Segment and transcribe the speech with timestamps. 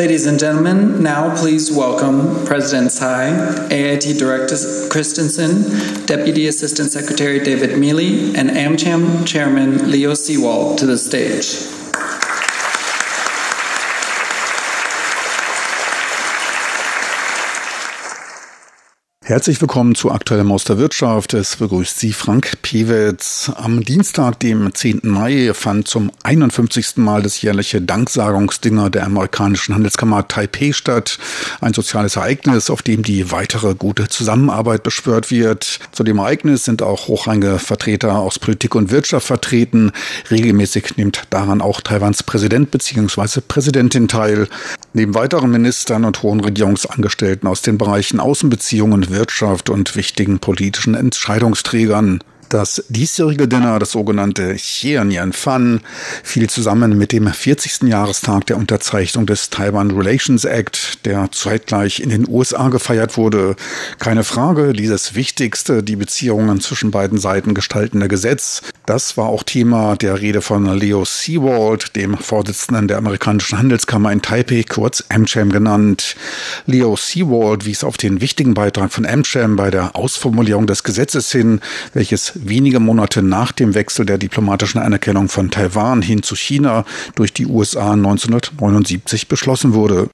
[0.00, 4.56] Ladies and gentlemen, now please welcome President Tsai, AIT Director
[4.88, 11.79] Christensen, Deputy Assistant Secretary David Mealy, and AmCham Chairman Leo Seawald to the stage.
[19.30, 21.34] Herzlich willkommen zu Aktuellem Maus der Wirtschaft.
[21.34, 23.48] Es begrüßt Sie Frank Pewitz.
[23.54, 25.02] Am Dienstag, dem 10.
[25.04, 26.96] Mai, fand zum 51.
[26.96, 31.20] Mal das jährliche Danksagungsdinger der amerikanischen Handelskammer Taipei statt.
[31.60, 35.78] Ein soziales Ereignis, auf dem die weitere gute Zusammenarbeit beschwört wird.
[35.92, 39.92] Zu dem Ereignis sind auch hochrangige Vertreter aus Politik und Wirtschaft vertreten.
[40.32, 43.42] Regelmäßig nimmt daran auch Taiwans Präsident bzw.
[43.46, 44.48] Präsidentin teil.
[44.92, 49.19] Neben weiteren Ministern und hohen Regierungsangestellten aus den Bereichen Außenbeziehungen, Wirtschaft
[49.70, 52.20] und wichtigen politischen Entscheidungsträgern.
[52.50, 55.82] Das diesjährige Dinner, das sogenannte Xianyan Fan,
[56.24, 57.82] fiel zusammen mit dem 40.
[57.82, 63.54] Jahrestag der Unterzeichnung des Taiwan Relations Act, der zeitgleich in den USA gefeiert wurde.
[64.00, 68.62] Keine Frage, dieses wichtigste, die Beziehungen zwischen beiden Seiten gestaltende Gesetz.
[68.84, 74.22] Das war auch Thema der Rede von Leo Seawald, dem Vorsitzenden der amerikanischen Handelskammer in
[74.22, 76.16] Taipei, kurz AmCham genannt.
[76.66, 81.60] Leo Seawald wies auf den wichtigen Beitrag von AmCham bei der Ausformulierung des Gesetzes hin,
[81.94, 87.32] welches wenige Monate nach dem Wechsel der diplomatischen Anerkennung von Taiwan hin zu China durch
[87.32, 90.08] die USA 1979 beschlossen wurde.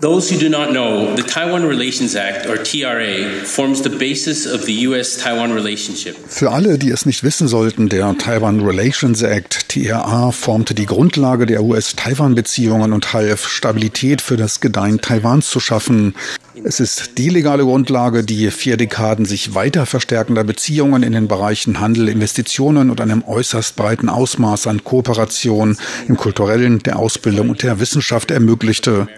[0.00, 4.64] Those who do not know, the Taiwan Relations Act, or TRA, forms the basis of
[4.64, 6.16] the US-Taiwan relationship.
[6.28, 11.46] Für alle, die es nicht wissen sollten, der Taiwan Relations Act, TRA, formte die Grundlage
[11.46, 16.14] der US-Taiwan-Beziehungen und half, Stabilität für das Gedeihen Taiwans zu schaffen.
[16.62, 21.80] Es ist die legale Grundlage, die vier Dekaden sich weiter verstärkender Beziehungen in den Bereichen
[21.80, 25.76] Handel, Investitionen und einem äußerst breiten Ausmaß an Kooperation
[26.08, 29.08] im kulturellen, der Ausbildung und der Wissenschaft ermöglichte.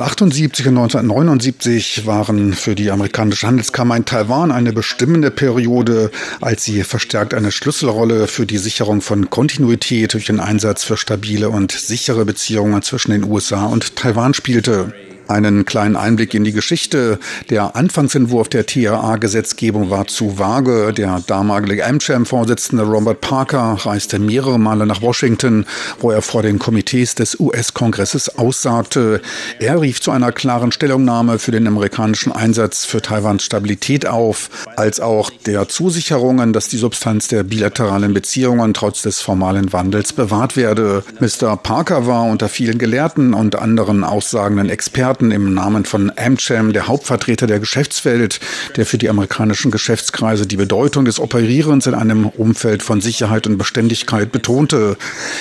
[0.00, 6.84] 1978 und 1979 waren für die amerikanische Handelskammer in Taiwan eine bestimmende Periode, als sie
[6.84, 12.24] verstärkt eine Schlüsselrolle für die Sicherung von Kontinuität durch den Einsatz für stabile und sichere
[12.24, 14.92] Beziehungen zwischen den USA und Taiwan spielte
[15.28, 17.18] einen kleinen Einblick in die Geschichte.
[17.50, 20.92] Der Anfangsentwurf der TRA-Gesetzgebung war zu vage.
[20.92, 25.66] Der damalige AmCham-Vorsitzende Robert Parker reiste mehrere Male nach Washington,
[26.00, 29.20] wo er vor den Komitees des US-Kongresses aussagte.
[29.58, 35.00] Er rief zu einer klaren Stellungnahme für den amerikanischen Einsatz für Taiwans Stabilität auf, als
[35.00, 41.02] auch der Zusicherungen, dass die Substanz der bilateralen Beziehungen trotz des formalen Wandels bewahrt werde.
[41.20, 41.56] Mr.
[41.56, 46.86] Parker war unter vielen Gelehrten und anderen aussagenden Experten Experten im Namen von AmCham, der
[46.86, 48.38] Hauptvertreter der Geschäftswelt,
[48.76, 53.58] der für die amerikanischen Geschäftskreise die Bedeutung des Operierens in einem Umfeld von Sicherheit und
[53.58, 54.96] Beständigkeit betonte.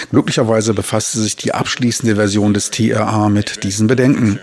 [0.10, 4.40] Glücklicherweise befasste sich die abschließende Version des TRA mit diesen Bedenken.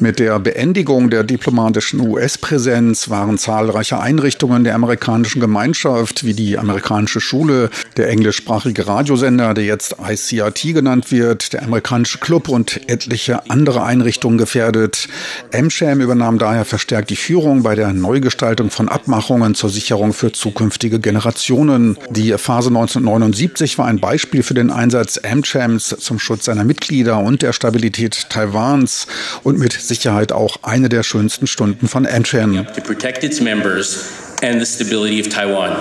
[0.00, 7.20] Mit der Beendigung der diplomatischen US-Präsenz waren zahlreiche Einrichtungen der amerikanischen Gemeinschaft, wie die amerikanische
[7.20, 13.84] Schule, der englischsprachige Radiosender, der jetzt ICRT genannt wird, der amerikanische Club und etliche andere
[13.84, 15.08] Einrichtungen gefährdet.
[15.52, 20.98] MSHAM übernahm daher verstärkt die Führung bei der Neugestaltung von Abmachungen zur Sicherung für zukünftige
[20.98, 21.96] Generationen.
[22.10, 27.42] Die Phase 1979 war ein Beispiel für den Einsatz MSHAMs zum Schutz seiner Mitglieder und
[27.42, 29.06] der Stabilität Taiwans
[29.42, 32.66] und mit Sicherheit auch eine der schönsten Stunden von Amcham.
[32.74, 34.10] To protect its members
[34.42, 35.76] and the stability of Taiwan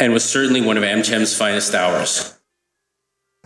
[0.00, 2.37] and was certainly one of Amcham's finest hours.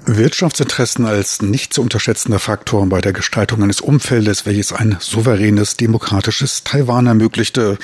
[0.07, 6.65] Wirtschaftsinteressen als nicht zu unterschätzender Faktor bei der Gestaltung eines Umfeldes, welches ein souveränes, demokratisches
[6.65, 7.79] Taiwan ermöglichte.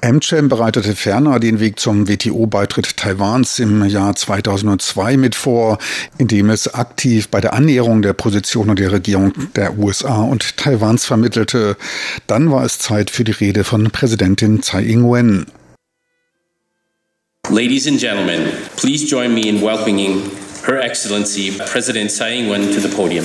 [0.00, 5.78] AmCham bereitete ferner den Weg zum WTO-Beitritt Taiwans im Jahr 2002 mit vor,
[6.16, 11.76] indem es aktiv bei der Annäherung der Positionen der Regierung der USA und Taiwans vermittelte.
[12.28, 15.46] Dann war es Zeit für die Rede von Präsidentin Tsai Ing-wen.
[17.50, 20.22] Ladies and gentlemen, please join me in welcoming
[20.62, 23.24] Her Excellency President Tsai Ing-wen to the podium.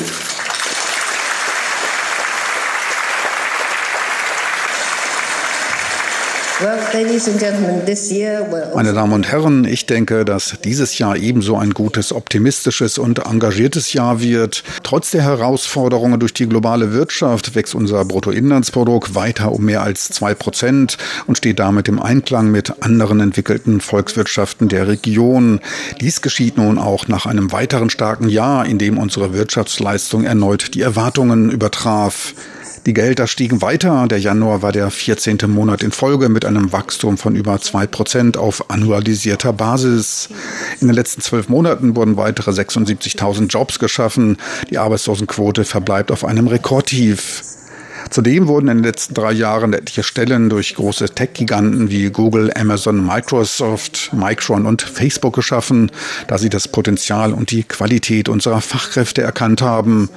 [8.76, 13.94] Meine Damen und Herren, ich denke, dass dieses Jahr ebenso ein gutes, optimistisches und engagiertes
[13.94, 14.64] Jahr wird.
[14.84, 20.36] Trotz der Herausforderungen durch die globale Wirtschaft wächst unser Bruttoinlandsprodukt weiter um mehr als zwei
[20.36, 25.60] Prozent und steht damit im Einklang mit anderen entwickelten Volkswirtschaften der Region.
[26.02, 30.82] Dies geschieht nun auch nach einem weiteren starken Jahr, in dem unsere Wirtschaftsleistung erneut die
[30.82, 32.36] Erwartungen übertraf.
[32.86, 34.08] Die Gehälter stiegen weiter.
[34.08, 35.38] Der Januar war der 14.
[35.48, 40.28] Monat in Folge mit einem Wachstum von über zwei Prozent auf annualisierter Basis.
[40.82, 44.38] In den letzten zwölf Monaten wurden weitere 76.000 Jobs geschaffen.
[44.70, 47.53] Die Arbeitslosenquote verbleibt auf einem Rekordtief.
[48.14, 53.04] Zudem wurden in den letzten drei Jahren etliche Stellen durch große Tech-Giganten wie Google, Amazon,
[53.04, 55.90] Microsoft, Micron und Facebook geschaffen,
[56.28, 60.12] da sie das Potenzial und die Qualität unserer Fachkräfte erkannt haben.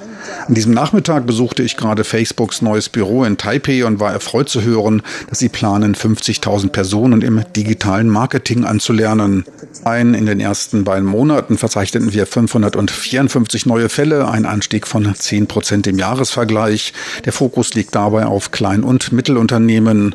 [0.47, 4.61] An diesem Nachmittag besuchte ich gerade Facebooks neues Büro in Taipei und war erfreut zu
[4.61, 5.01] hören,
[5.31, 9.47] dass sie planen, 50.000 Personen im digitalen Marketing anzulernen.
[9.85, 15.47] Ein in den ersten beiden Monaten verzeichneten wir 554 neue Fälle, ein Anstieg von 10
[15.47, 16.93] Prozent im Jahresvergleich.
[17.25, 20.15] Der Fokus liegt dabei auf Klein- und Mittelunternehmen.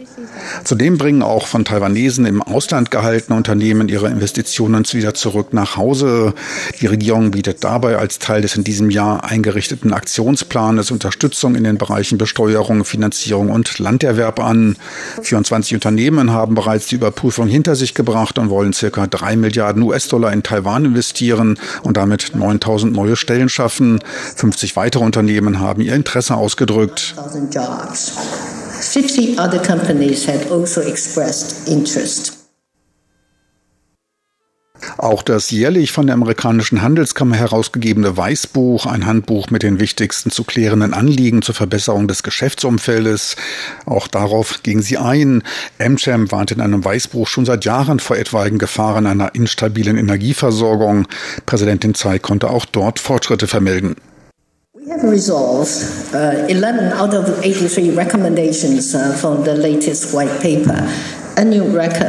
[0.63, 6.33] Zudem bringen auch von Taiwanesen im Ausland gehaltene Unternehmen ihre Investitionen wieder zurück nach Hause.
[6.81, 11.77] Die Regierung bietet dabei als Teil des in diesem Jahr eingerichteten Aktionsplanes Unterstützung in den
[11.77, 14.75] Bereichen Besteuerung, Finanzierung und Landerwerb an.
[15.21, 20.33] 24 Unternehmen haben bereits die Überprüfung hinter sich gebracht und wollen circa drei Milliarden US-Dollar
[20.33, 23.99] in Taiwan investieren und damit 9000 neue Stellen schaffen.
[24.35, 27.15] 50 weitere Unternehmen haben ihr Interesse ausgedrückt.
[28.81, 32.41] 50 other companies had also expressed interest.
[34.97, 40.43] Auch das jährlich von der amerikanischen Handelskammer herausgegebene Weißbuch, ein Handbuch mit den wichtigsten zu
[40.43, 43.35] klärenden Anliegen zur Verbesserung des Geschäftsumfeldes,
[43.85, 45.43] auch darauf ging sie ein.
[45.79, 51.07] AmCham warnt in einem Weißbuch schon seit Jahren vor etwaigen Gefahren einer instabilen Energieversorgung.
[51.45, 53.95] Präsidentin Tsai konnte auch dort Fortschritte vermelden.
[54.83, 55.69] We have resolved
[56.11, 60.73] uh, 11 out of 83 recommendations uh, from the latest white paper.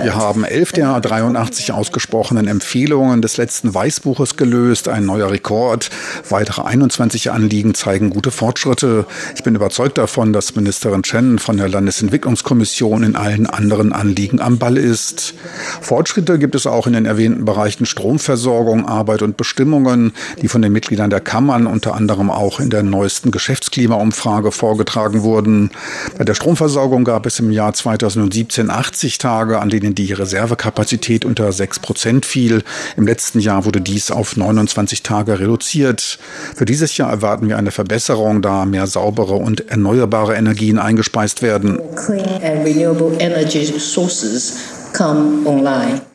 [0.03, 5.91] Wir haben elf der 83 ausgesprochenen Empfehlungen des letzten Weißbuches gelöst, ein neuer Rekord.
[6.29, 9.07] Weitere 21 Anliegen zeigen gute Fortschritte.
[9.37, 14.59] Ich bin überzeugt davon, dass Ministerin Chen von der Landesentwicklungskommission in allen anderen Anliegen am
[14.59, 15.35] Ball ist.
[15.81, 20.73] Fortschritte gibt es auch in den erwähnten Bereichen Stromversorgung, Arbeit und Bestimmungen, die von den
[20.73, 25.71] Mitgliedern der Kammern unter anderem auch in der neuesten Geschäftsklimaumfrage vorgetragen wurden.
[26.19, 31.53] Bei der Stromversorgung gab es im Jahr 2017 80 Tage, an denen die Reservekapazität unter
[31.53, 32.65] 6 Prozent fiel.
[32.97, 36.19] Im letzten Jahr wurde dies auf 29 Tage reduziert.
[36.57, 41.79] Für dieses Jahr erwarten wir eine Verbesserung, da mehr saubere und erneuerbare Energien eingespeist werden.
[41.95, 44.55] Clean and renewable energy sources
[44.93, 46.12] come online.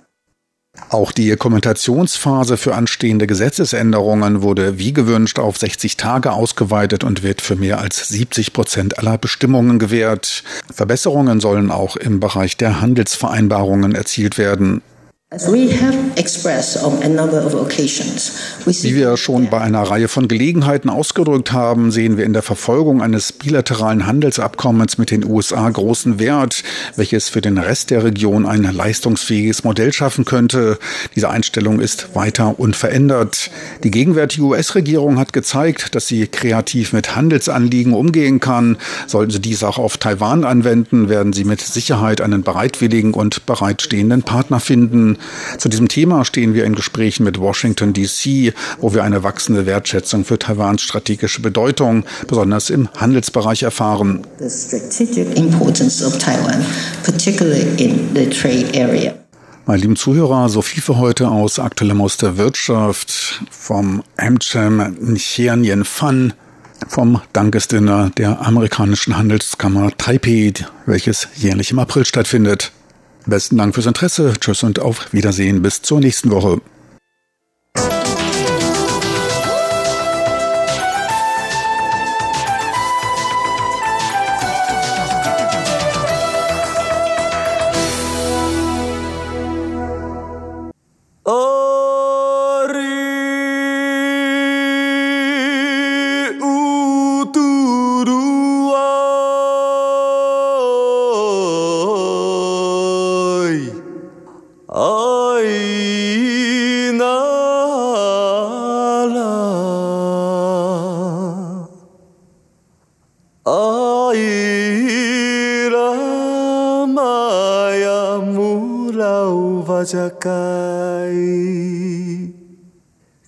[0.89, 7.41] Auch die Kommentationsphase für anstehende Gesetzesänderungen wurde wie gewünscht auf 60 Tage ausgeweitet und wird
[7.41, 10.43] für mehr als 70 Prozent aller Bestimmungen gewährt.
[10.73, 14.81] Verbesserungen sollen auch im Bereich der Handelsvereinbarungen erzielt werden.
[18.81, 23.01] Wie wir schon bei einer Reihe von Gelegenheiten ausgedrückt haben, sehen wir in der Verfolgung
[23.01, 26.63] eines bilateralen Handelsabkommens mit den USA großen Wert,
[26.95, 30.79] welches für den Rest der Region ein leistungsfähiges Modell schaffen könnte.
[31.13, 33.51] Diese Einstellung ist weiter unverändert.
[33.83, 38.77] Die gegenwärtige US-Regierung hat gezeigt, dass sie kreativ mit Handelsanliegen umgehen kann.
[39.07, 44.23] Sollten sie dies auch auf Taiwan anwenden, werden sie mit Sicherheit einen bereitwilligen und bereitstehenden
[44.23, 45.16] Partner finden.
[45.57, 50.25] Zu diesem Thema stehen wir in Gesprächen mit Washington DC, wo wir eine wachsende Wertschätzung
[50.25, 54.25] für Taiwans strategische Bedeutung, besonders im Handelsbereich erfahren.
[59.65, 65.83] Meine lieben Zuhörer, so viel für heute aus Aktuellem aus der Wirtschaft vom AmCham Nchian
[65.83, 66.33] Fan
[66.87, 70.53] vom Dankesdinner der amerikanischen Handelskammer Taipei,
[70.85, 72.71] welches jährlich im April stattfindet.
[73.27, 74.33] Besten Dank fürs Interesse.
[74.39, 75.61] Tschüss und auf Wiedersehen.
[75.61, 76.61] Bis zur nächsten Woche.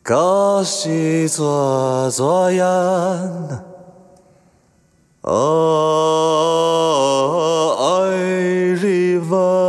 [0.09, 3.63] 扎西左左眼啊
[7.77, 8.09] 爱
[8.81, 9.68] 利文